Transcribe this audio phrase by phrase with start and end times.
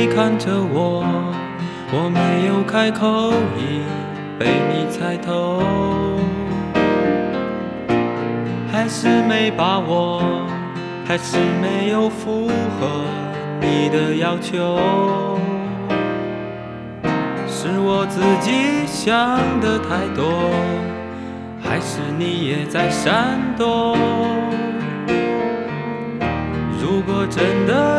[0.00, 1.02] 你看着我，
[1.90, 3.82] 我没有开口，已
[4.38, 5.60] 被你猜透。
[8.70, 10.22] 还是没把握，
[11.04, 13.02] 还是没有符合
[13.60, 14.78] 你的要求，
[17.48, 20.24] 是我自己想的太多，
[21.60, 23.96] 还是你也在闪躲？
[26.80, 27.57] 如果真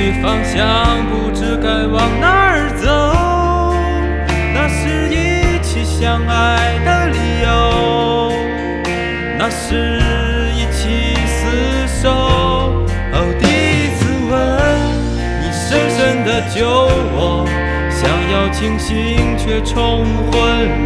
[0.00, 2.88] 去方向，不知该往哪儿走。
[4.54, 8.32] 那是一起相爱的理由，
[9.38, 10.00] 那是
[10.56, 12.08] 一起厮守。
[13.12, 14.32] 哦，第一次吻
[15.42, 17.44] 你，深深的酒我，
[17.90, 18.00] 想
[18.32, 20.32] 要清醒却冲昏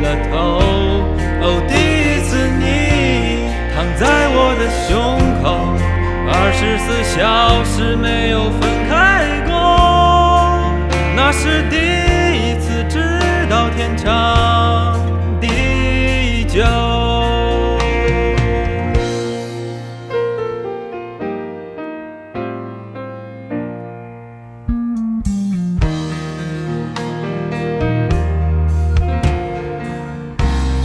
[0.03, 0.59] 了头。
[1.41, 4.03] 哦，第一次你躺在
[4.35, 4.91] 我的胸，
[6.87, 10.61] 四小时没有分开过，
[11.17, 15.01] 那是第一次知道天长
[15.41, 16.61] 地久。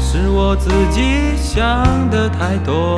[0.01, 2.97] 是我自己想的太多，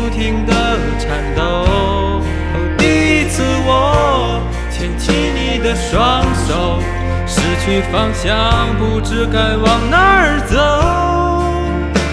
[5.71, 6.81] 的双手，
[7.25, 10.57] 失去方向，不知该往哪儿走。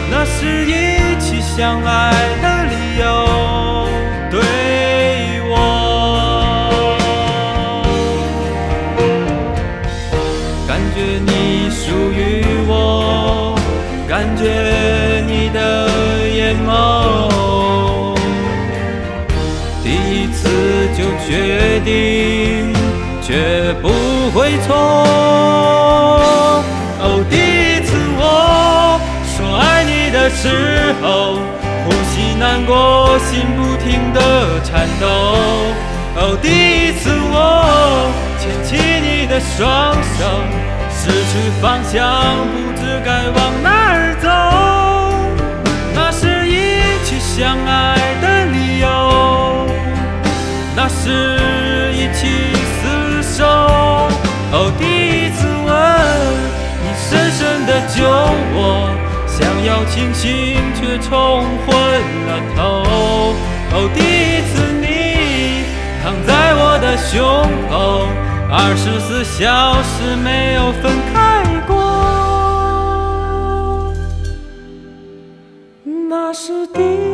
[0.09, 3.05] 那是一起相爱的理由，
[4.31, 4.39] 对
[5.51, 5.53] 我。
[10.69, 13.59] 感觉你属于我，
[14.09, 14.45] 感觉
[15.27, 15.59] 你的
[16.31, 18.15] 眼眸，
[19.83, 20.49] 第一次
[20.97, 21.29] 就决
[21.85, 22.48] 定，
[23.29, 23.89] 绝不
[24.31, 24.75] 会错。
[26.99, 28.99] 哦，第一次我
[29.37, 31.37] 说爱你的时候，
[31.85, 34.19] 呼吸难过，心不停的
[34.65, 35.05] 颤抖。
[36.17, 40.25] 哦，第一次我牵起你的双手，
[40.91, 42.01] 失去方向，
[42.49, 44.27] 不知该往哪儿走。
[45.95, 48.89] 那是一起相爱的理由，
[50.75, 52.89] 那是一起厮
[53.29, 53.45] 手
[54.51, 55.69] 哦，第一次吻
[56.83, 57.97] 你深深的酒
[58.57, 58.89] 窝，
[59.27, 60.27] 想要清醒
[60.75, 61.69] 却冲昏
[62.27, 62.59] 了头。
[63.71, 64.51] 哦，第一次
[64.81, 64.87] 你
[66.03, 67.13] 躺在我的胸
[67.71, 68.09] 口，
[68.51, 71.17] 二十四小时没有分开
[71.67, 71.77] 过。
[76.09, 77.08] 那是第一。